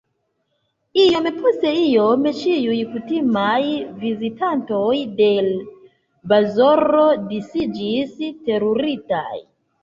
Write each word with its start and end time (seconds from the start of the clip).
Iom 1.01 1.25
post 1.41 1.65
iom 1.71 2.23
ĉiuj 2.37 2.77
kutimaj 2.93 3.59
vizitantoj 4.05 4.95
de 5.21 5.29
l' 5.49 5.53
bazaro 6.33 7.05
disiĝis 7.35 8.17
teruritaj. 8.49 9.39